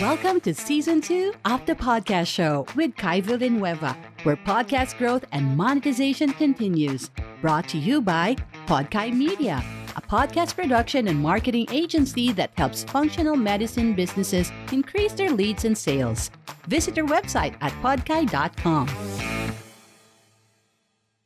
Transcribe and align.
Welcome 0.00 0.40
to 0.40 0.52
season 0.52 1.00
two 1.00 1.32
of 1.46 1.64
the 1.64 1.74
podcast 1.74 2.26
show 2.26 2.66
with 2.76 2.94
Kai 2.96 3.22
Villanueva, 3.22 3.96
where 4.24 4.36
podcast 4.36 4.98
growth 4.98 5.24
and 5.32 5.56
monetization 5.56 6.34
continues. 6.34 7.10
Brought 7.40 7.66
to 7.70 7.78
you 7.78 8.02
by 8.02 8.36
Podkai 8.66 9.14
Media, 9.14 9.64
a 9.96 10.02
podcast 10.02 10.54
production 10.54 11.08
and 11.08 11.18
marketing 11.18 11.66
agency 11.70 12.30
that 12.32 12.50
helps 12.58 12.84
functional 12.84 13.36
medicine 13.36 13.94
businesses 13.94 14.52
increase 14.70 15.14
their 15.14 15.30
leads 15.30 15.64
and 15.64 15.78
sales. 15.78 16.30
Visit 16.68 16.94
their 16.94 17.06
website 17.06 17.56
at 17.62 17.72
podkai.com. 17.80 18.88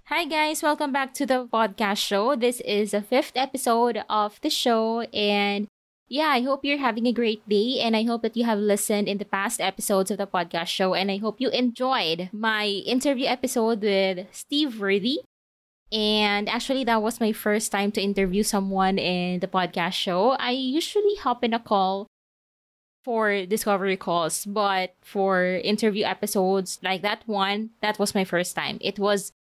Hi, 0.04 0.24
guys, 0.26 0.62
welcome 0.62 0.92
back 0.92 1.12
to 1.14 1.26
the 1.26 1.48
podcast 1.48 1.98
show. 1.98 2.36
This 2.36 2.60
is 2.60 2.92
the 2.92 3.02
fifth 3.02 3.32
episode 3.34 4.04
of 4.08 4.40
the 4.42 4.50
show, 4.50 5.00
and 5.00 5.66
yeah, 6.10 6.26
I 6.26 6.42
hope 6.42 6.64
you're 6.64 6.82
having 6.82 7.06
a 7.06 7.12
great 7.12 7.48
day 7.48 7.78
and 7.78 7.94
I 7.94 8.02
hope 8.02 8.22
that 8.22 8.36
you 8.36 8.44
have 8.44 8.58
listened 8.58 9.06
in 9.06 9.18
the 9.18 9.24
past 9.24 9.60
episodes 9.60 10.10
of 10.10 10.18
the 10.18 10.26
podcast 10.26 10.66
show 10.66 10.92
and 10.92 11.08
I 11.08 11.18
hope 11.18 11.40
you 11.40 11.50
enjoyed 11.50 12.28
my 12.32 12.66
interview 12.66 13.26
episode 13.26 13.80
with 13.80 14.26
Steve 14.32 14.80
Worthy. 14.80 15.20
And 15.92 16.48
actually, 16.48 16.82
that 16.84 17.02
was 17.02 17.20
my 17.20 17.32
first 17.32 17.70
time 17.70 17.92
to 17.92 18.02
interview 18.02 18.42
someone 18.42 18.98
in 18.98 19.38
the 19.38 19.46
podcast 19.46 19.94
show. 19.94 20.30
I 20.30 20.50
usually 20.50 21.14
hop 21.16 21.44
in 21.44 21.54
a 21.54 21.60
call 21.60 22.08
for 23.04 23.46
discovery 23.46 23.96
calls, 23.96 24.44
but 24.46 24.94
for 25.02 25.60
interview 25.62 26.04
episodes 26.04 26.80
like 26.82 27.02
that 27.02 27.22
one, 27.26 27.70
that 27.82 27.98
was 28.00 28.14
my 28.14 28.24
first 28.24 28.56
time. 28.56 28.78
It 28.80 28.98
was 28.98 29.32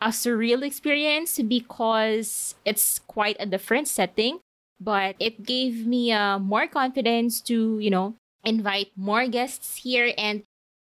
a 0.00 0.08
surreal 0.08 0.62
experience 0.62 1.40
because 1.40 2.54
it's 2.66 3.00
quite 3.00 3.36
a 3.40 3.46
different 3.46 3.88
setting 3.88 4.40
but 4.80 5.16
it 5.18 5.44
gave 5.44 5.86
me 5.86 6.12
uh, 6.12 6.38
more 6.38 6.66
confidence 6.66 7.40
to, 7.42 7.78
you 7.78 7.90
know, 7.90 8.14
invite 8.44 8.90
more 8.96 9.26
guests 9.26 9.76
here. 9.76 10.12
And 10.16 10.42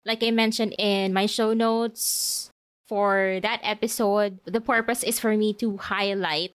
like 0.04 0.22
I 0.22 0.30
mentioned 0.30 0.74
in 0.78 1.12
my 1.12 1.26
show 1.26 1.52
notes 1.52 2.50
for 2.88 3.40
that 3.42 3.60
episode, 3.62 4.38
the 4.44 4.60
purpose 4.60 5.02
is 5.02 5.18
for 5.18 5.36
me 5.36 5.52
to 5.54 5.76
highlight 5.76 6.52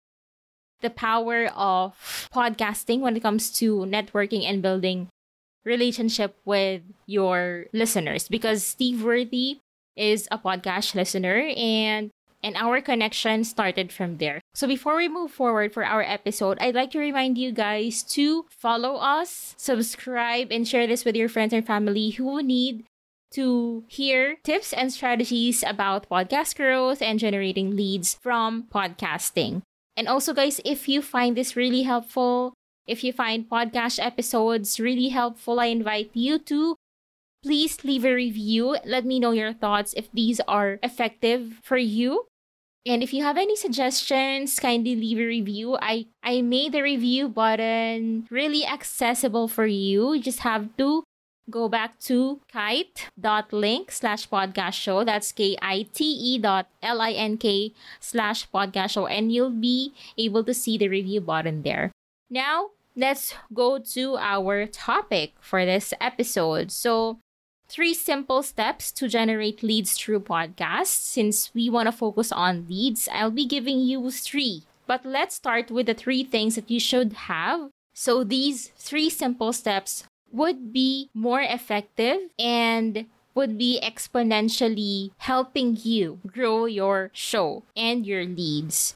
the 0.81 0.89
power 0.89 1.47
of 1.55 2.30
podcasting 2.33 3.00
when 3.00 3.16
it 3.16 3.22
comes 3.22 3.52
to 3.59 3.86
networking 3.86 4.44
and 4.44 4.61
building 4.61 5.08
relationship 5.64 6.36
with 6.44 6.81
your 7.05 7.66
listeners 7.72 8.27
because 8.27 8.66
Steve 8.66 9.03
Worthy 9.03 9.59
is 9.95 10.27
a 10.31 10.39
podcast 10.39 10.95
listener 10.95 11.53
and 11.55 12.09
and 12.44 12.56
our 12.56 12.81
connection 12.81 13.44
started 13.44 13.92
from 13.92 14.17
there. 14.17 14.42
So 14.53 14.67
before 14.67 14.97
we 14.97 15.08
move 15.08 15.31
forward 15.31 15.73
for 15.73 15.86
our 15.86 16.02
episode, 16.02 16.58
I'd 16.59 16.75
like 16.75 16.92
to 16.92 17.00
remind 17.00 17.38
you 17.38 17.52
guys 17.52 18.03
to 18.16 18.45
follow 18.50 18.95
us, 18.95 19.53
subscribe, 19.58 20.52
and 20.52 20.67
share 20.67 20.88
this 20.88 21.06
with 21.06 21.16
your 21.16 21.30
friends 21.30 21.53
and 21.53 21.66
family 21.66 22.11
who 22.11 22.42
need 22.42 22.86
to 23.31 23.83
hear 23.88 24.38
tips 24.44 24.73
and 24.73 24.92
strategies 24.92 25.64
about 25.64 26.09
podcast 26.09 26.56
growth 26.58 27.02
and 27.02 27.20
generating 27.20 27.75
leads 27.75 28.16
from 28.22 28.64
podcasting. 28.73 29.61
And 29.95 30.08
also, 30.08 30.33
guys, 30.33 30.59
if 30.66 30.89
you 30.89 31.02
find 31.02 31.38
this 31.38 31.55
really 31.55 31.83
helpful, 31.83 32.53
if 32.88 33.03
you 33.03 33.14
find 33.14 33.50
podcast 33.50 34.03
episodes 34.03 34.80
really 34.80 35.09
helpful, 35.09 35.59
I 35.59 35.67
invite 35.67 36.11
you 36.14 36.39
to 36.39 36.76
please 37.44 37.83
leave 37.83 38.05
a 38.05 38.14
review. 38.14 38.78
Let 38.86 39.05
me 39.05 39.20
know 39.20 39.31
your 39.31 39.53
thoughts 39.53 39.94
if 39.95 40.11
these 40.11 40.42
are 40.48 40.80
effective 40.83 41.59
for 41.64 41.78
you. 41.78 42.26
And 42.85 43.03
if 43.03 43.13
you 43.13 43.23
have 43.23 43.37
any 43.37 43.55
suggestions, 43.55 44.59
kindly 44.59 44.95
leave 44.95 45.19
a 45.19 45.25
review. 45.25 45.77
I, 45.79 46.07
I 46.23 46.41
made 46.41 46.71
the 46.71 46.81
review 46.81 47.29
button 47.29 48.27
really 48.31 48.65
accessible 48.65 49.47
for 49.47 49.67
you. 49.67 50.13
You 50.13 50.21
just 50.21 50.39
have 50.39 50.75
to 50.77 51.03
go 51.49 51.69
back 51.69 51.99
to 51.99 52.39
kite.link 52.52 53.91
slash 53.91 54.27
podcast 54.29 54.73
show. 54.73 55.03
That's 55.03 55.31
K-I-T-E 55.31 56.39
dot 56.39 56.67
L-I-N-K 56.81 57.73
slash 57.99 58.49
podcast 58.49 58.91
show. 58.91 59.05
And 59.05 59.31
you'll 59.31 59.52
be 59.52 59.93
able 60.17 60.43
to 60.43 60.53
see 60.53 60.77
the 60.77 60.87
review 60.87 61.21
button 61.21 61.61
there. 61.61 61.91
Now, 62.31 62.71
let's 62.95 63.36
go 63.53 63.77
to 63.77 64.17
our 64.17 64.65
topic 64.65 65.33
for 65.39 65.65
this 65.65 65.93
episode. 66.02 66.71
So 66.71 67.20
three 67.71 67.93
simple 67.93 68.43
steps 68.43 68.92
to 68.92 69.08
generate 69.08 69.64
leads 69.64 69.98
through 69.98 70.20
podcasts. 70.20 70.99
Since 70.99 71.52
we 71.55 71.70
want 71.70 71.87
to 71.87 71.95
focus 71.95 72.32
on 72.32 72.67
leads, 72.67 73.08
I'll 73.11 73.32
be 73.32 73.45
giving 73.45 73.80
you 73.80 74.11
three. 74.11 74.64
But 74.87 75.05
let's 75.05 75.36
start 75.36 75.71
with 75.71 75.86
the 75.86 75.93
three 75.93 76.23
things 76.23 76.55
that 76.55 76.70
you 76.70 76.80
should 76.80 77.14
have. 77.32 77.70
So 77.93 78.26
these 78.26 78.71
three 78.76 79.09
simple 79.09 79.54
steps 79.54 80.04
would 80.32 80.73
be 80.73 81.09
more 81.14 81.42
effective 81.42 82.30
and 82.37 83.05
would 83.33 83.58
be 83.58 83.80
exponentially 83.82 85.11
helping 85.17 85.77
you 85.82 86.20
grow 86.27 86.65
your 86.65 87.09
show 87.14 87.64
and 87.76 88.05
your 88.05 88.26
leads. 88.26 88.95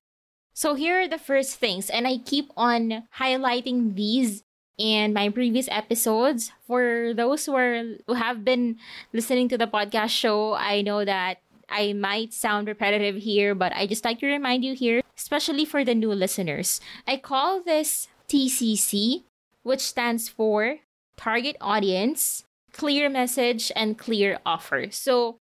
So 0.54 0.76
here 0.76 1.02
are 1.02 1.08
the 1.08 1.18
first 1.20 1.60
things, 1.60 1.90
and 1.90 2.08
I 2.08 2.18
keep 2.18 2.52
on 2.56 3.04
highlighting 3.20 3.96
these 3.96 4.45
in 4.78 5.14
my 5.14 5.30
previous 5.30 5.68
episodes. 5.72 6.52
For 6.68 7.14
those 7.16 7.46
who 7.46 7.56
are 7.56 7.84
who 8.08 8.14
have 8.14 8.44
been 8.44 8.78
listening 9.14 9.50
to 9.50 9.58
the 9.58 9.68
podcast 9.68 10.10
show, 10.10 10.54
I 10.54 10.82
know 10.82 11.06
that 11.06 11.40
I 11.70 11.94
might 11.94 12.34
sound 12.34 12.68
repetitive 12.68 13.16
here, 13.16 13.56
but 13.56 13.74
I 13.74 13.88
just 13.88 14.06
like 14.06 14.20
to 14.20 14.28
remind 14.28 14.64
you 14.64 14.76
here, 14.76 15.02
especially 15.18 15.66
for 15.66 15.84
the 15.84 15.96
new 15.96 16.12
listeners. 16.14 16.80
I 17.08 17.18
call 17.18 17.62
this 17.62 18.08
TCC, 18.28 19.24
which 19.64 19.82
stands 19.82 20.30
for 20.30 20.78
target 21.18 21.58
audience, 21.62 22.44
clear 22.72 23.10
message, 23.10 23.72
and 23.76 23.98
clear 23.98 24.40
offer. 24.46 24.88
So, 24.92 25.38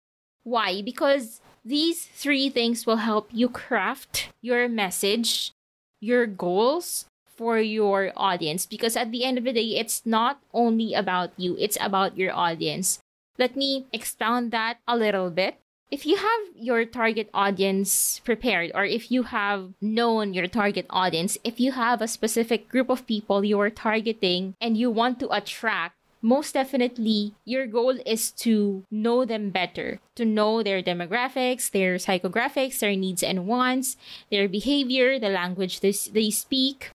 why? 0.44 0.82
Because 0.82 1.42
these 1.64 2.06
three 2.06 2.50
things 2.50 2.86
will 2.86 2.98
help 2.98 3.30
you 3.32 3.50
craft 3.50 4.30
your 4.42 4.68
message, 4.68 5.52
your 6.00 6.26
goals, 6.26 7.06
for 7.42 7.58
your 7.58 8.14
audience 8.16 8.70
because 8.70 8.94
at 8.96 9.10
the 9.10 9.26
end 9.26 9.40
of 9.40 9.46
the 9.46 9.54
day, 9.54 9.74
it's 9.74 10.06
not 10.06 10.38
only 10.54 10.94
about 10.94 11.34
you, 11.42 11.58
it's 11.58 11.78
about 11.82 12.16
your 12.16 12.32
audience. 12.32 13.02
Let 13.40 13.58
me 13.58 13.88
expound 13.92 14.52
that 14.52 14.78
a 14.88 14.96
little 14.96 15.32
bit. 15.32 15.58
If 15.90 16.06
you 16.06 16.18
have 16.18 16.42
your 16.54 16.86
target 16.86 17.34
audience 17.34 18.22
prepared, 18.24 18.70
or 18.76 18.86
if 18.86 19.10
you 19.10 19.24
have 19.34 19.74
known 19.82 20.36
your 20.36 20.46
target 20.46 20.86
audience, 20.92 21.40
if 21.44 21.60
you 21.60 21.72
have 21.72 22.00
a 22.00 22.08
specific 22.08 22.70
group 22.70 22.92
of 22.92 23.08
people 23.08 23.44
you 23.44 23.60
are 23.60 23.74
targeting 23.74 24.54
and 24.62 24.78
you 24.78 24.92
want 24.92 25.20
to 25.20 25.34
attract, 25.34 25.98
most 26.22 26.54
definitely 26.54 27.34
your 27.44 27.66
goal 27.66 27.98
is 28.06 28.30
to 28.46 28.86
know 28.92 29.26
them 29.26 29.50
better, 29.50 30.00
to 30.14 30.24
know 30.24 30.62
their 30.62 30.84
demographics, 30.84 31.72
their 31.72 31.96
psychographics, 31.96 32.78
their 32.78 32.96
needs 32.96 33.24
and 33.24 33.48
wants, 33.48 33.98
their 34.30 34.48
behavior, 34.48 35.18
the 35.18 35.34
language 35.34 35.80
they, 35.80 35.92
they 36.14 36.30
speak, 36.30 36.92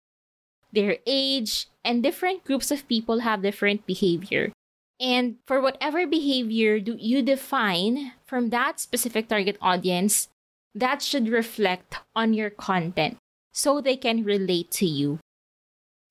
their 0.73 0.97
age, 1.07 1.69
and 1.85 2.03
different 2.03 2.45
groups 2.45 2.71
of 2.71 2.89
people 2.89 3.21
have 3.21 3.43
different 3.43 3.87
behavior. 3.87 4.53
And 5.01 5.37
for 5.47 5.61
whatever 5.61 6.07
behavior 6.07 6.81
do 6.81 6.97
you 6.99 7.23
define 7.23 8.13
from 8.25 8.51
that 8.51 8.81
specific 8.81 9.29
target 9.29 9.59
audience, 9.61 10.29
that 10.75 11.03
should 11.03 11.29
reflect 11.29 11.97
on 12.17 12.33
your 12.33 12.51
content 12.51 13.19
so 13.53 13.81
they 13.81 13.97
can 13.97 14.25
relate 14.25 14.71
to 14.73 14.87
you. 14.87 15.19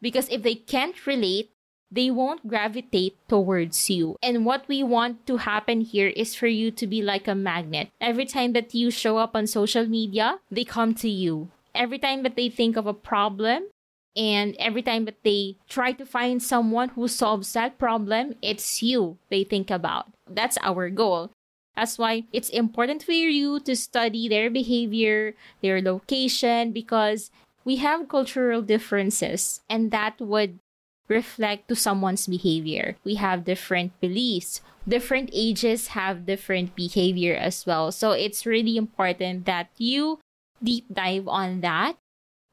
Because 0.02 0.30
if 0.30 0.44
they 0.44 0.56
can't 0.56 1.08
relate, 1.08 1.52
they 1.92 2.10
won't 2.10 2.48
gravitate 2.48 3.18
towards 3.28 3.90
you. 3.90 4.16
And 4.24 4.46
what 4.46 4.68
we 4.68 4.82
want 4.82 5.28
to 5.28 5.38
happen 5.38 5.82
here 5.82 6.08
is 6.08 6.36
for 6.36 6.48
you 6.48 6.72
to 6.72 6.88
be 6.88 7.02
like 7.02 7.28
a 7.28 7.36
magnet. 7.36 7.90
Every 8.00 8.26
time 8.26 8.54
that 8.54 8.74
you 8.74 8.92
show 8.92 9.18
up 9.18 9.36
on 9.36 9.46
social 9.48 9.86
media, 9.86 10.40
they 10.50 10.64
come 10.64 10.96
to 10.96 11.10
you. 11.10 11.50
Every 11.76 12.00
time 12.00 12.24
that 12.24 12.36
they 12.36 12.50
think 12.50 12.78
of 12.78 12.88
a 12.88 12.94
problem, 12.94 13.68
and 14.16 14.56
every 14.60 14.82
time 14.82 15.06
that 15.06 15.24
they 15.24 15.58
try 15.70 15.94
to 15.94 16.06
find 16.06 16.42
someone 16.42 16.90
who 16.90 17.08
solves 17.08 17.54
that 17.54 17.78
problem, 17.78 18.36
it's 18.42 18.84
you 18.84 19.18
they 19.30 19.44
think 19.44 19.72
about. 19.72 20.08
That's 20.30 20.58
our 20.62 20.90
goal. 20.90 21.32
That's 21.76 21.98
why 21.98 22.26
it's 22.34 22.50
important 22.50 23.04
for 23.04 23.14
you 23.14 23.60
to 23.62 23.76
study 23.76 24.28
their 24.28 24.50
behavior, 24.50 25.34
their 25.62 25.82
location, 25.82 26.72
because 26.72 27.32
we 27.64 27.78
have 27.78 28.10
cultural 28.10 28.62
differences 28.62 29.62
and 29.70 29.92
that 29.92 30.20
would 30.20 30.60
reflect 31.08 31.68
to 31.68 31.76
someone's 31.76 32.28
behavior. 32.28 32.98
We 33.04 33.16
have 33.16 33.46
different 33.46 34.00
beliefs. 34.00 34.62
Different 34.88 35.30
ages 35.32 35.96
have 35.96 36.26
different 36.26 36.76
behavior 36.76 37.36
as 37.36 37.66
well. 37.66 37.92
So 37.92 38.12
it's 38.12 38.46
really 38.46 38.78
important 38.78 39.46
that 39.46 39.70
you 39.78 40.20
deep 40.64 40.86
dive 40.92 41.28
on 41.28 41.62
that 41.62 41.96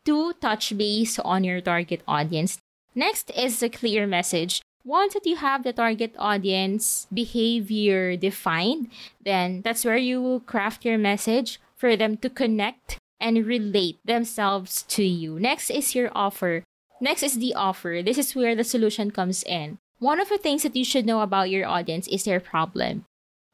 to 0.09 0.33
touch 0.41 0.73
base 0.73 1.21
on 1.21 1.45
your 1.45 1.61
target 1.61 2.01
audience. 2.09 2.57
Next 2.97 3.31
is 3.37 3.61
the 3.61 3.69
clear 3.69 4.07
message. 4.09 4.63
Once 4.83 5.13
that 5.13 5.27
you 5.29 5.37
have 5.37 5.63
the 5.63 5.73
target 5.77 6.17
audience 6.17 7.07
behavior 7.13 8.17
defined, 8.17 8.89
then 9.21 9.61
that's 9.61 9.85
where 9.85 10.01
you 10.01 10.23
will 10.23 10.41
craft 10.41 10.85
your 10.85 10.97
message 10.97 11.61
for 11.77 11.95
them 11.95 12.17
to 12.17 12.31
connect 12.31 12.97
and 13.21 13.45
relate 13.45 13.99
themselves 14.03 14.83
to 14.89 15.05
you. 15.05 15.39
Next 15.39 15.69
is 15.69 15.95
your 15.95 16.11
offer. 16.15 16.65
Next 17.01 17.23
is 17.23 17.37
the 17.37 17.53
offer. 17.53 18.01
This 18.03 18.17
is 18.17 18.35
where 18.35 18.57
the 18.57 18.65
solution 18.65 19.11
comes 19.11 19.45
in. 19.45 19.77
one 19.99 20.21
of 20.21 20.29
the 20.29 20.39
things 20.39 20.63
that 20.63 20.77
you 20.77 20.85
should 20.85 21.05
know 21.05 21.21
about 21.21 21.51
your 21.51 21.67
audience 21.67 22.07
is 22.09 22.25
their 22.25 22.41
problem. 22.41 23.05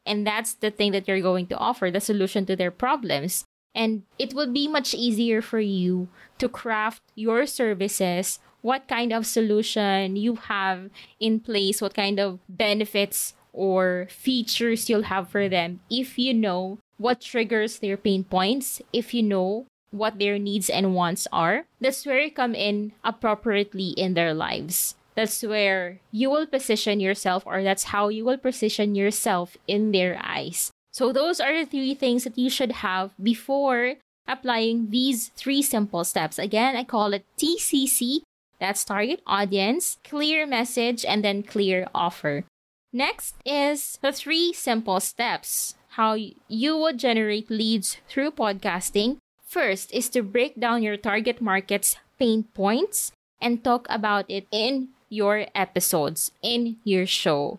And 0.07 0.27
that's 0.27 0.53
the 0.55 0.71
thing 0.71 0.93
that 0.93 1.09
you're 1.09 1.25
going 1.25 1.47
to 1.49 1.57
offer, 1.57 1.91
the 1.91 2.01
solution 2.01 2.45
to 2.47 2.55
their 2.55 2.71
problems. 2.71 3.45
And 3.75 4.03
it 4.19 4.35
would 4.35 4.55
be 4.55 4.69
much 4.69 4.95
easier 4.95 5.43
for 5.43 5.61
you 5.61 6.09
to 6.39 6.49
craft 6.49 7.03
your 7.15 7.47
services, 7.47 8.39
what 8.63 8.89
kind 8.89 9.13
of 9.13 9.27
solution 9.27 10.17
you 10.17 10.37
have 10.37 10.91
in 11.19 11.41
place, 11.41 11.83
what 11.83 11.95
kind 11.95 12.21
of 12.21 12.39
benefits 12.49 13.35
or 13.53 14.07
features 14.11 14.89
you'll 14.89 15.11
have 15.11 15.29
for 15.29 15.49
them 15.49 15.81
if 15.89 16.19
you 16.19 16.35
know 16.35 16.79
what 16.97 17.21
triggers 17.21 17.79
their 17.79 17.97
pain 17.97 18.25
points, 18.25 18.81
if 18.93 19.15
you 19.15 19.23
know 19.23 19.67
what 19.91 20.19
their 20.19 20.39
needs 20.39 20.69
and 20.69 20.95
wants 20.95 21.27
are. 21.33 21.67
That's 21.81 22.05
where 22.05 22.21
you 22.21 22.31
come 22.31 22.55
in 22.55 22.93
appropriately 23.05 23.95
in 23.95 24.15
their 24.15 24.35
lives. 24.35 24.97
That's 25.15 25.43
where 25.43 26.01
you 26.11 26.31
will 26.31 26.47
position 26.47 26.99
yourself, 26.99 27.45
or 27.47 27.63
that's 27.63 27.95
how 27.95 28.09
you 28.09 28.25
will 28.25 28.39
position 28.39 28.97
yourself 28.97 29.57
in 29.69 29.93
their 29.93 30.19
eyes. 30.21 30.73
So, 30.95 31.11
those 31.11 31.43
are 31.43 31.51
the 31.51 31.67
three 31.67 31.99
things 31.99 32.23
that 32.23 32.39
you 32.39 32.49
should 32.49 32.87
have 32.87 33.11
before 33.19 33.99
applying 34.31 34.95
these 34.95 35.35
three 35.35 35.61
simple 35.61 36.05
steps. 36.07 36.39
Again, 36.39 36.77
I 36.77 36.85
call 36.85 37.13
it 37.13 37.27
TCC 37.37 38.23
that's 38.61 38.85
target 38.85 39.21
audience, 39.27 39.99
clear 40.05 40.47
message, 40.47 41.05
and 41.05 41.25
then 41.25 41.43
clear 41.43 41.89
offer. 41.95 42.45
Next 42.93 43.35
is 43.45 43.99
the 44.01 44.13
three 44.13 44.53
simple 44.53 45.01
steps 45.01 45.75
how 45.99 46.15
you 46.15 46.79
would 46.79 46.99
generate 46.99 47.51
leads 47.51 47.99
through 48.09 48.31
podcasting. 48.33 49.19
First 49.45 49.93
is 49.93 50.09
to 50.11 50.23
break 50.23 50.59
down 50.59 50.83
your 50.83 50.97
target 50.97 51.41
market's 51.41 51.97
pain 52.19 52.45
points 52.55 53.13
and 53.41 53.63
talk 53.63 53.87
about 53.91 54.27
it 54.31 54.47
in 54.51 54.95
your 55.11 55.47
episodes, 55.55 56.31
in 56.41 56.79
your 56.85 57.07
show. 57.07 57.59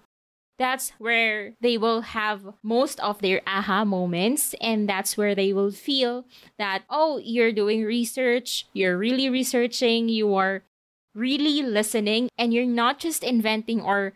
That's 0.57 0.92
where 0.98 1.54
they 1.60 1.78
will 1.78 2.02
have 2.02 2.54
most 2.63 3.00
of 3.02 3.19
their 3.19 3.42
aha 3.46 3.84
moments, 3.84 4.56
and 4.62 4.88
that's 4.88 5.18
where 5.18 5.36
they 5.36 5.52
will 5.52 5.72
feel 5.72 6.25
that, 6.57 6.84
oh, 6.90 7.19
you're 7.22 7.52
doing 7.52 7.84
research, 7.84 8.66
you're 8.72 8.98
really 8.98 9.30
researching, 9.30 10.07
you 10.07 10.34
are 10.36 10.63
really 11.13 11.62
listening, 11.62 12.30
and 12.38 12.54
you're 12.54 12.66
not 12.66 13.00
just 13.00 13.24
inventing 13.24 13.81
or 13.81 14.13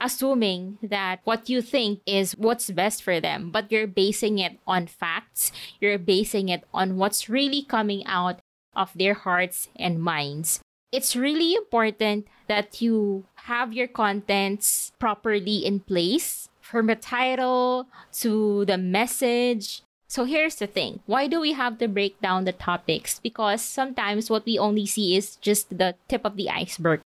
assuming 0.00 0.78
that 0.82 1.20
what 1.24 1.48
you 1.48 1.62
think 1.62 2.00
is 2.06 2.32
what's 2.36 2.70
best 2.70 3.02
for 3.02 3.20
them, 3.20 3.50
but 3.50 3.72
you're 3.72 3.86
basing 3.86 4.38
it 4.38 4.58
on 4.66 4.86
facts. 4.86 5.52
You're 5.80 5.98
basing 5.98 6.48
it 6.48 6.64
on 6.72 6.96
what's 6.96 7.28
really 7.28 7.62
coming 7.62 8.04
out 8.06 8.40
of 8.74 8.92
their 8.94 9.14
hearts 9.14 9.68
and 9.76 10.02
minds. 10.02 10.60
It's 10.96 11.12
really 11.12 11.52
important 11.52 12.24
that 12.48 12.80
you 12.80 13.28
have 13.52 13.76
your 13.76 13.86
contents 13.86 14.92
properly 14.98 15.60
in 15.60 15.80
place 15.84 16.48
from 16.64 16.86
the 16.88 16.96
title 16.96 17.84
to 18.24 18.64
the 18.64 18.78
message. 18.78 19.82
So 20.08 20.24
here's 20.24 20.56
the 20.56 20.66
thing. 20.66 21.00
Why 21.04 21.28
do 21.28 21.38
we 21.38 21.52
have 21.52 21.76
to 21.84 21.88
break 21.88 22.16
down 22.24 22.48
the 22.48 22.56
topics? 22.56 23.20
Because 23.20 23.60
sometimes 23.60 24.30
what 24.30 24.46
we 24.46 24.58
only 24.58 24.86
see 24.86 25.16
is 25.16 25.36
just 25.36 25.76
the 25.76 25.96
tip 26.08 26.24
of 26.24 26.36
the 26.40 26.48
iceberg 26.48 27.04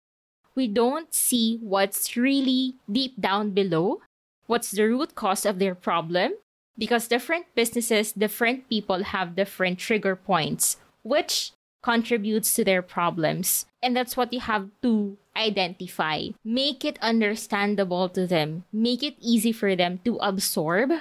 we 0.54 0.68
don't 0.68 1.14
see 1.14 1.58
what's 1.62 2.16
really 2.16 2.74
deep 2.90 3.20
down 3.20 3.50
below, 3.50 4.00
what's 4.46 4.70
the 4.70 4.84
root 4.84 5.14
cause 5.14 5.46
of 5.46 5.58
their 5.58 5.74
problem, 5.74 6.32
because 6.76 7.08
different 7.08 7.46
businesses, 7.54 8.12
different 8.12 8.68
people 8.68 9.04
have 9.04 9.36
different 9.36 9.78
trigger 9.78 10.16
points, 10.16 10.76
which 11.02 11.52
contributes 11.82 12.54
to 12.54 12.64
their 12.64 12.82
problems. 12.82 13.66
And 13.82 13.96
that's 13.96 14.16
what 14.16 14.32
you 14.32 14.40
have 14.40 14.68
to 14.82 15.16
identify. 15.36 16.28
Make 16.44 16.84
it 16.84 16.98
understandable 17.00 18.08
to 18.10 18.26
them, 18.26 18.64
make 18.72 19.02
it 19.02 19.16
easy 19.20 19.52
for 19.52 19.74
them 19.74 20.00
to 20.04 20.16
absorb 20.18 20.92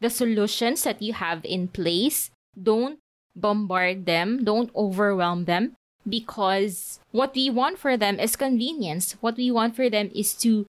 the 0.00 0.10
solutions 0.10 0.82
that 0.84 1.02
you 1.02 1.12
have 1.12 1.44
in 1.44 1.68
place. 1.68 2.30
Don't 2.60 2.98
bombard 3.36 4.06
them, 4.06 4.44
don't 4.44 4.74
overwhelm 4.74 5.44
them, 5.44 5.72
because 6.08 7.00
what 7.10 7.34
we 7.34 7.50
want 7.50 7.78
for 7.78 7.96
them 7.96 8.18
is 8.18 8.36
convenience. 8.36 9.16
What 9.20 9.36
we 9.36 9.50
want 9.50 9.76
for 9.76 9.88
them 9.88 10.10
is 10.14 10.34
to 10.42 10.66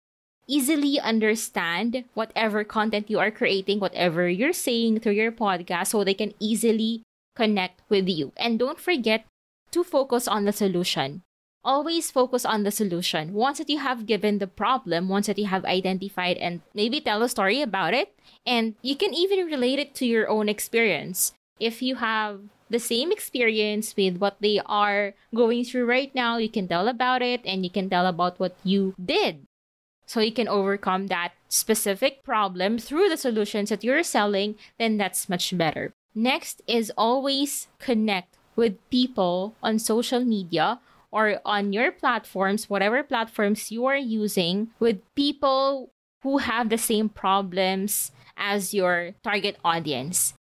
easily 0.47 0.99
understand 0.99 2.03
whatever 2.13 2.63
content 2.63 3.09
you 3.09 3.19
are 3.19 3.31
creating, 3.31 3.79
whatever 3.79 4.27
you're 4.27 4.53
saying 4.53 4.99
through 4.99 5.13
your 5.13 5.31
podcast, 5.31 5.87
so 5.87 6.03
they 6.03 6.13
can 6.13 6.33
easily 6.39 7.01
connect 7.35 7.81
with 7.89 8.07
you. 8.07 8.31
And 8.37 8.59
don't 8.59 8.79
forget 8.79 9.25
to 9.73 9.83
focus 9.83 10.27
on 10.27 10.45
the 10.45 10.53
solution. 10.53 11.23
Always 11.63 12.11
focus 12.11 12.45
on 12.45 12.63
the 12.63 12.71
solution. 12.71 13.33
Once 13.33 13.57
that 13.57 13.69
you 13.69 13.79
have 13.79 14.05
given 14.05 14.39
the 14.39 14.47
problem, 14.47 15.07
once 15.07 15.27
that 15.27 15.39
you 15.39 15.47
have 15.47 15.65
identified 15.65 16.37
and 16.37 16.61
maybe 16.73 16.99
tell 16.99 17.23
a 17.23 17.29
story 17.29 17.61
about 17.61 17.93
it, 17.93 18.13
and 18.45 18.75
you 18.81 18.95
can 18.95 19.13
even 19.13 19.45
relate 19.45 19.79
it 19.79 19.95
to 19.95 20.05
your 20.05 20.27
own 20.27 20.49
experience. 20.49 21.33
If 21.59 21.81
you 21.81 21.95
have 21.95 22.41
the 22.73 22.79
same 22.79 23.11
experience 23.11 23.93
with 23.95 24.17
what 24.17 24.37
they 24.41 24.59
are 24.65 25.13
going 25.33 25.63
through 25.63 25.85
right 25.85 26.13
now. 26.15 26.37
You 26.37 26.49
can 26.49 26.67
tell 26.67 26.87
about 26.89 27.21
it 27.21 27.41
and 27.45 27.63
you 27.63 27.69
can 27.69 27.87
tell 27.87 28.07
about 28.07 28.39
what 28.39 28.57
you 28.63 28.95
did. 28.97 29.45
So 30.05 30.19
you 30.19 30.33
can 30.33 30.47
overcome 30.47 31.07
that 31.07 31.33
specific 31.47 32.23
problem 32.23 32.77
through 32.79 33.09
the 33.09 33.17
solutions 33.17 33.69
that 33.69 33.83
you're 33.83 34.03
selling, 34.03 34.55
then 34.79 34.97
that's 34.97 35.29
much 35.29 35.55
better. 35.55 35.93
Next 36.15 36.61
is 36.67 36.91
always 36.97 37.67
connect 37.79 38.35
with 38.55 38.77
people 38.89 39.55
on 39.61 39.79
social 39.79 40.23
media 40.23 40.79
or 41.11 41.39
on 41.45 41.73
your 41.73 41.91
platforms, 41.91 42.69
whatever 42.69 43.03
platforms 43.03 43.71
you 43.71 43.85
are 43.85 43.97
using, 43.97 44.69
with 44.79 44.97
people 45.15 45.91
who 46.23 46.39
have 46.39 46.69
the 46.69 46.77
same 46.77 47.09
problems 47.09 48.11
as 48.37 48.73
your 48.73 49.11
target 49.23 49.57
audience. 49.63 50.33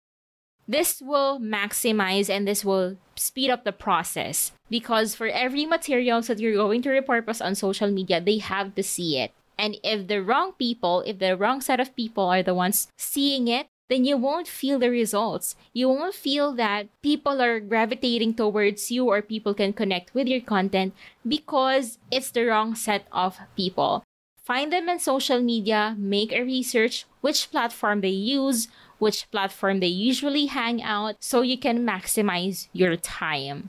This 0.66 1.02
will 1.02 1.40
maximize 1.40 2.30
and 2.30 2.46
this 2.46 2.64
will 2.64 2.96
speed 3.16 3.50
up 3.50 3.64
the 3.64 3.72
process 3.72 4.52
because 4.70 5.14
for 5.14 5.26
every 5.26 5.66
materials 5.66 6.28
that 6.28 6.38
you're 6.38 6.54
going 6.54 6.80
to 6.82 6.88
repurpose 6.88 7.44
on 7.44 7.54
social 7.54 7.90
media, 7.90 8.20
they 8.20 8.38
have 8.38 8.74
to 8.76 8.82
see 8.82 9.18
it. 9.18 9.32
And 9.58 9.76
if 9.84 10.08
the 10.08 10.22
wrong 10.22 10.52
people, 10.58 11.02
if 11.04 11.18
the 11.18 11.36
wrong 11.36 11.60
set 11.60 11.80
of 11.80 11.94
people 11.94 12.24
are 12.24 12.42
the 12.42 12.54
ones 12.54 12.88
seeing 12.96 13.48
it, 13.48 13.66
then 13.92 14.06
you 14.06 14.16
won't 14.16 14.48
feel 14.48 14.78
the 14.78 14.88
results. 14.88 15.54
You 15.74 15.90
won't 15.90 16.14
feel 16.14 16.54
that 16.54 16.88
people 17.02 17.42
are 17.42 17.60
gravitating 17.60 18.34
towards 18.34 18.90
you 18.90 19.04
or 19.04 19.20
people 19.20 19.52
can 19.52 19.74
connect 19.74 20.14
with 20.14 20.26
your 20.26 20.40
content 20.40 20.94
because 21.28 21.98
it's 22.10 22.30
the 22.30 22.46
wrong 22.46 22.74
set 22.74 23.04
of 23.12 23.36
people. 23.54 24.02
Find 24.42 24.72
them 24.72 24.88
in 24.88 24.98
social 24.98 25.42
media, 25.42 25.94
make 25.98 26.32
a 26.32 26.40
research 26.40 27.04
which 27.20 27.50
platform 27.50 28.00
they 28.00 28.16
use, 28.16 28.66
which 28.98 29.30
platform 29.30 29.80
they 29.80 29.92
usually 29.92 30.46
hang 30.46 30.82
out 30.82 31.16
so 31.20 31.42
you 31.42 31.58
can 31.58 31.84
maximize 31.84 32.68
your 32.72 32.96
time. 32.96 33.68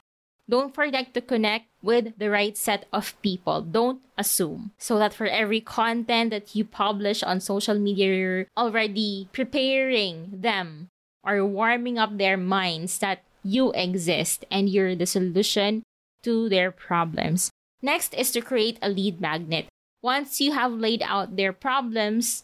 Don't 0.54 0.70
forget 0.70 1.16
to 1.16 1.22
connect 1.26 1.66
with 1.82 2.14
the 2.22 2.30
right 2.30 2.56
set 2.56 2.86
of 2.94 3.18
people. 3.26 3.66
Don't 3.66 4.06
assume. 4.20 4.70
So 4.78 5.00
that 5.00 5.12
for 5.12 5.26
every 5.26 5.60
content 5.60 6.30
that 6.30 6.54
you 6.54 6.64
publish 6.64 7.24
on 7.24 7.42
social 7.42 7.74
media, 7.74 8.14
you're 8.14 8.46
already 8.56 9.30
preparing 9.34 10.30
them 10.30 10.94
or 11.26 11.44
warming 11.44 11.98
up 11.98 12.20
their 12.20 12.38
minds 12.38 13.00
that 13.00 13.24
you 13.42 13.74
exist 13.74 14.46
and 14.52 14.70
you're 14.70 14.94
the 14.94 15.08
solution 15.08 15.82
to 16.22 16.48
their 16.50 16.70
problems. 16.70 17.50
Next 17.82 18.14
is 18.14 18.30
to 18.38 18.42
create 18.46 18.78
a 18.80 18.94
lead 18.94 19.20
magnet. 19.20 19.66
Once 20.04 20.40
you 20.40 20.52
have 20.52 20.72
laid 20.72 21.02
out 21.02 21.36
their 21.36 21.52
problems, 21.52 22.44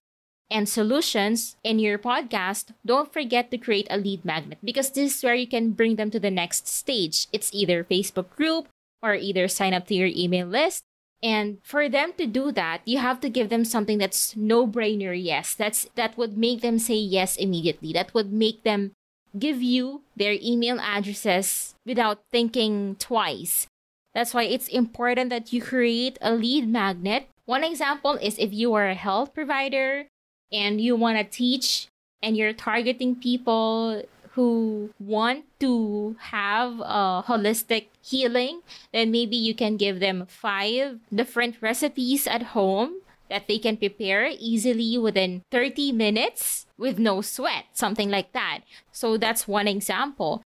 and 0.50 0.68
solutions 0.68 1.56
in 1.64 1.80
your 1.80 1.98
podcast, 1.98 2.74
don't 2.86 3.14
forget 3.14 3.52
to 3.52 3.58
create 3.58 3.88
a 3.90 3.98
lead 3.98 4.26
magnet 4.26 4.58
because 4.64 4.92
this 4.92 5.18
is 5.18 5.24
where 5.24 5.36
you 5.36 5.48
can 5.48 5.72
bring 5.72 5.96
them 5.96 6.10
to 6.12 6.20
the 6.20 6.32
next 6.32 6.68
stage. 6.68 7.28
It's 7.32 7.54
either 7.54 7.84
Facebook 7.84 8.30
group 8.36 8.68
or 9.02 9.14
either 9.14 9.48
sign 9.48 9.74
up 9.74 9.88
to 9.88 9.96
your 9.96 10.10
email 10.12 10.48
list. 10.48 10.84
And 11.22 11.60
for 11.64 11.90
them 11.90 12.14
to 12.18 12.26
do 12.26 12.52
that, 12.54 12.82
you 12.86 12.98
have 13.00 13.20
to 13.22 13.30
give 13.30 13.50
them 13.50 13.66
something 13.66 13.98
that's 13.98 14.36
no-brainer 14.38 15.12
yes. 15.12 15.54
That's 15.54 15.88
that 15.96 16.18
would 16.18 16.38
make 16.38 16.62
them 16.62 16.80
say 16.80 16.96
yes 16.96 17.36
immediately. 17.36 17.92
That 17.92 18.14
would 18.14 18.32
make 18.32 18.64
them 18.64 18.94
give 19.38 19.62
you 19.62 20.02
their 20.16 20.38
email 20.42 20.80
addresses 20.80 21.76
without 21.86 22.24
thinking 22.32 22.96
twice. 23.00 23.68
That's 24.16 24.34
why 24.34 24.44
it's 24.44 24.68
important 24.68 25.30
that 25.30 25.54
you 25.54 25.62
create 25.62 26.18
a 26.22 26.34
lead 26.34 26.68
magnet. 26.68 27.28
One 27.46 27.64
example 27.64 28.16
is 28.16 28.40
if 28.40 28.54
you 28.54 28.74
are 28.74 28.88
a 28.88 28.96
health 28.96 29.34
provider 29.34 30.08
and 30.52 30.82
you 30.82 30.96
want 30.96 31.18
to 31.18 31.24
teach 31.24 31.88
and 32.22 32.36
you're 32.36 32.54
targeting 32.54 33.16
people 33.16 34.04
who 34.34 34.90
want 35.00 35.44
to 35.60 36.16
have 36.20 36.80
a 36.80 37.24
holistic 37.28 37.88
healing, 38.02 38.62
then 38.94 39.12
maybe 39.12 39.36
you 39.36 39.56
can 39.56 39.78
give 39.78 40.00
them 40.00 40.26
five 40.28 41.00
different 41.14 41.56
recipes 41.62 42.28
at 42.28 42.56
home 42.56 43.02
that 43.30 43.48
they 43.48 43.58
can 43.58 43.78
prepare 43.78 44.32
easily 44.40 44.98
within 44.98 45.42
30 45.52 45.92
minutes 45.92 46.66
with 46.78 46.98
no 46.98 47.22
sweat, 47.22 47.66
something 47.74 48.10
like 48.10 48.32
that. 48.34 48.62
So 48.92 49.18
that's 49.18 49.48
one 49.48 49.68
example. 49.68 50.42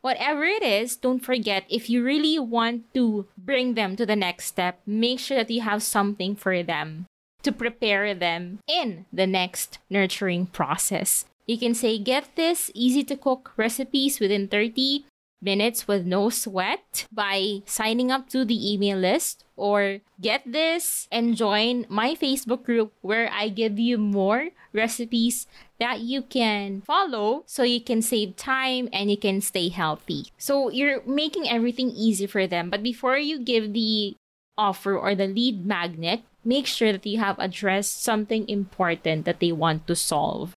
Whatever 0.00 0.44
it 0.44 0.62
is, 0.62 0.96
don't 0.96 1.20
forget 1.20 1.64
if 1.68 1.90
you 1.90 2.02
really 2.02 2.38
want 2.38 2.92
to 2.94 3.26
bring 3.36 3.74
them 3.74 3.96
to 3.96 4.06
the 4.06 4.16
next 4.16 4.46
step, 4.46 4.80
make 4.86 5.18
sure 5.18 5.38
that 5.38 5.50
you 5.50 5.62
have 5.62 5.82
something 5.82 6.36
for 6.36 6.62
them 6.62 7.05
to 7.46 7.52
prepare 7.52 8.12
them 8.12 8.58
in 8.66 9.06
the 9.12 9.26
next 9.26 9.78
nurturing 9.88 10.46
process. 10.50 11.24
You 11.46 11.56
can 11.56 11.74
say, 11.78 11.96
get 11.96 12.34
this 12.34 12.70
easy 12.74 13.04
to 13.04 13.16
cook 13.16 13.52
recipes 13.56 14.18
within 14.18 14.48
30 14.48 15.06
minutes 15.40 15.86
with 15.86 16.04
no 16.04 16.28
sweat 16.28 17.06
by 17.12 17.62
signing 17.66 18.10
up 18.10 18.28
to 18.30 18.44
the 18.44 18.58
email 18.58 18.98
list 18.98 19.44
or 19.54 20.00
get 20.20 20.42
this 20.44 21.06
and 21.12 21.36
join 21.36 21.86
my 21.88 22.14
Facebook 22.14 22.64
group 22.64 22.92
where 23.00 23.30
I 23.30 23.48
give 23.48 23.78
you 23.78 23.96
more 23.96 24.50
recipes 24.72 25.46
that 25.78 26.00
you 26.00 26.22
can 26.22 26.80
follow 26.82 27.44
so 27.46 27.62
you 27.62 27.80
can 27.80 28.02
save 28.02 28.34
time 28.34 28.88
and 28.92 29.08
you 29.08 29.16
can 29.16 29.40
stay 29.40 29.68
healthy. 29.68 30.32
So 30.36 30.70
you're 30.70 31.04
making 31.06 31.48
everything 31.48 31.90
easy 31.90 32.26
for 32.26 32.48
them. 32.48 32.70
But 32.70 32.82
before 32.82 33.18
you 33.18 33.38
give 33.38 33.72
the 33.72 34.16
offer 34.58 34.96
or 34.96 35.14
the 35.14 35.28
lead 35.28 35.64
magnet, 35.66 36.22
make 36.46 36.66
sure 36.66 36.92
that 36.92 37.04
you 37.04 37.18
have 37.18 37.38
addressed 37.38 38.02
something 38.02 38.48
important 38.48 39.24
that 39.24 39.40
they 39.40 39.52
want 39.52 39.86
to 39.86 39.96
solve 39.96 40.54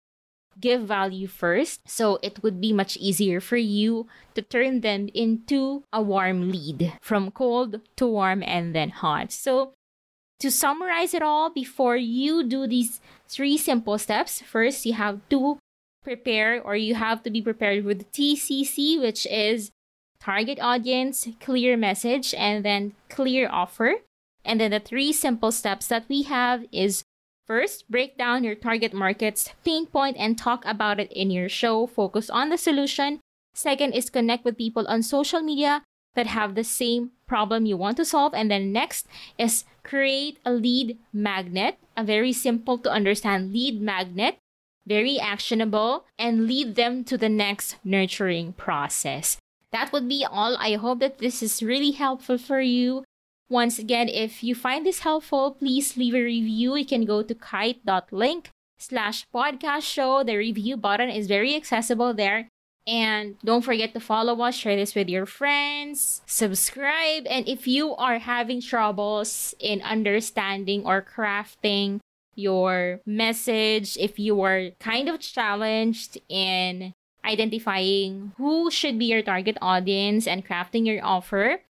give 0.60 0.82
value 0.82 1.28
first. 1.28 1.88
So 1.88 2.20
it 2.22 2.44
would 2.44 2.60
be 2.60 2.74
much 2.74 2.98
easier 2.98 3.40
for 3.40 3.58
you 3.58 4.08
to 4.36 4.42
turn 4.42 4.82
them 4.82 5.10
into 5.14 5.84
a 5.94 6.02
warm 6.02 6.52
lead 6.52 6.94
from 7.02 7.32
cold 7.32 7.82
to 7.96 8.08
warm 8.08 8.44
and 8.44 8.76
then 8.76 8.90
hot. 8.90 9.32
So 9.32 9.74
to 10.40 10.52
summarize 10.52 11.14
it 11.14 11.22
all, 11.22 11.50
before 11.50 11.98
you 11.98 12.44
do 12.44 12.68
these 12.68 13.02
three 13.28 13.58
simple 13.58 13.98
steps, 13.98 14.42
first 14.42 14.86
you 14.86 14.94
have 14.94 15.20
to 15.30 15.60
prepare 16.04 16.62
or 16.62 16.76
you 16.76 16.96
have 16.96 17.24
to 17.24 17.30
be 17.30 17.42
prepared 17.42 17.84
with 17.84 18.12
TCC, 18.12 19.00
which 19.00 19.28
is 19.28 19.72
target 20.20 20.60
audience, 20.62 21.28
clear 21.40 21.78
message, 21.78 22.34
and 22.34 22.64
then 22.64 22.94
clear 23.10 23.50
offer. 23.52 23.96
And 24.46 24.60
then 24.60 24.72
the 24.72 24.80
three 24.80 25.14
simple 25.14 25.52
steps 25.52 25.88
that 25.88 26.06
we 26.10 26.24
have 26.24 26.66
is 26.72 27.04
First, 27.50 27.90
break 27.90 28.16
down 28.16 28.44
your 28.44 28.54
target 28.54 28.94
market's 28.94 29.50
pain 29.66 29.88
point 29.88 30.18
and 30.20 30.38
talk 30.38 30.62
about 30.66 31.00
it 31.00 31.12
in 31.12 31.32
your 31.32 31.50
show. 31.50 31.88
Focus 31.88 32.30
on 32.30 32.50
the 32.50 32.60
solution. 32.60 33.22
Second 33.56 33.94
is 33.94 34.12
connect 34.12 34.46
with 34.46 34.56
people 34.56 34.86
on 34.88 35.02
social 35.02 35.42
media 35.42 35.82
that 36.14 36.28
have 36.28 36.54
the 36.54 36.64
same 36.64 37.10
problem 37.26 37.66
you 37.66 37.76
want 37.76 37.98
to 37.98 38.06
solve. 38.06 38.36
And 38.36 38.52
then 38.52 38.72
next 38.72 39.08
is 39.40 39.66
create 39.82 40.38
a 40.46 40.54
lead 40.54 41.00
magnet, 41.12 41.80
a 41.98 42.04
very 42.04 42.34
simple 42.34 42.78
to 42.78 42.92
understand 42.92 43.52
lead 43.52 43.82
magnet, 43.82 44.38
very 44.86 45.20
actionable, 45.20 46.06
and 46.20 46.46
lead 46.46 46.76
them 46.76 47.04
to 47.06 47.18
the 47.18 47.30
next 47.30 47.78
nurturing 47.84 48.54
process. 48.54 49.38
That 49.72 49.92
would 49.92 50.08
be 50.08 50.24
all. 50.24 50.56
I 50.58 50.76
hope 50.76 51.00
that 51.00 51.18
this 51.18 51.42
is 51.42 51.64
really 51.64 51.92
helpful 51.92 52.38
for 52.38 52.62
you. 52.62 53.06
Once 53.50 53.80
again, 53.80 54.08
if 54.08 54.44
you 54.44 54.54
find 54.54 54.86
this 54.86 55.00
helpful, 55.00 55.52
please 55.52 55.98
leave 55.98 56.14
a 56.14 56.22
review. 56.22 56.76
You 56.76 56.86
can 56.86 57.04
go 57.06 57.24
to 57.24 57.34
kite.link 57.34 58.50
slash 58.78 59.26
podcast 59.34 59.82
show. 59.82 60.24
The 60.24 60.38
review 60.38 60.78
button 60.78 61.10
is 61.10 61.28
very 61.28 61.56
accessible 61.56 62.14
there. 62.14 62.48
And 62.86 63.38
don't 63.44 63.62
forget 63.62 63.94
to 63.94 64.00
follow 64.00 64.40
us, 64.42 64.56
share 64.56 64.76
this 64.76 64.96
with 64.96 65.10
your 65.10 65.26
friends, 65.26 66.22
subscribe. 66.26 67.26
And 67.28 67.48
if 67.48 67.68
you 67.68 67.96
are 67.96 68.20
having 68.20 68.62
troubles 68.62 69.54
in 69.60 69.82
understanding 69.82 70.86
or 70.86 71.06
crafting 71.06 72.00
your 72.36 73.02
message, 73.06 73.98
if 73.98 74.18
you 74.18 74.42
are 74.42 74.72
kind 74.80 75.10
of 75.10 75.20
challenged 75.20 76.18
in 76.30 76.94
identifying 77.26 78.32
who 78.38 78.72
should 78.72 78.98
be 78.98 79.06
your 79.06 79.22
target 79.22 79.58
audience 79.62 80.26
and 80.26 80.46
crafting 80.46 80.88
your 80.88 81.04
offer, 81.06 81.62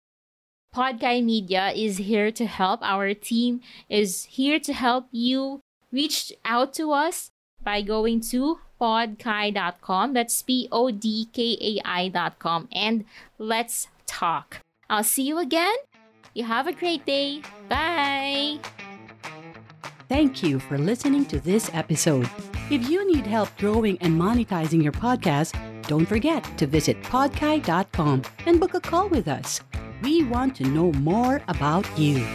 Podkai 0.75 1.23
Media 1.23 1.71
is 1.71 1.97
here 1.97 2.31
to 2.31 2.45
help. 2.45 2.81
Our 2.83 3.13
team 3.13 3.61
is 3.89 4.25
here 4.25 4.59
to 4.59 4.73
help 4.73 5.07
you 5.11 5.61
reach 5.91 6.31
out 6.45 6.73
to 6.75 6.91
us 6.91 7.31
by 7.63 7.81
going 7.81 8.21
to 8.31 8.59
podkai.com. 8.79 10.13
That's 10.13 10.41
P 10.41 10.67
O 10.71 10.91
D 10.91 11.27
K 11.33 11.57
A 11.59 11.81
I.com. 11.85 12.69
And 12.71 13.05
let's 13.37 13.87
talk. 14.05 14.61
I'll 14.89 15.03
see 15.03 15.23
you 15.23 15.39
again. 15.39 15.75
You 16.33 16.43
have 16.43 16.67
a 16.67 16.73
great 16.73 17.05
day. 17.05 17.41
Bye. 17.67 18.59
Thank 20.07 20.41
you 20.41 20.59
for 20.59 20.77
listening 20.77 21.25
to 21.25 21.39
this 21.39 21.69
episode. 21.73 22.29
If 22.71 22.89
you 22.89 23.05
need 23.11 23.25
help 23.25 23.49
growing 23.57 23.97
and 24.01 24.19
monetizing 24.19 24.81
your 24.81 24.91
podcast, 24.91 25.53
don't 25.87 26.05
forget 26.05 26.43
to 26.57 26.67
visit 26.67 27.01
podkai.com 27.03 28.21
and 28.45 28.59
book 28.59 28.73
a 28.75 28.79
call 28.79 29.09
with 29.09 29.27
us. 29.27 29.61
We 30.01 30.23
want 30.23 30.55
to 30.57 30.63
know 30.63 30.93
more 30.93 31.41
about 31.47 31.85
you. 31.97 32.25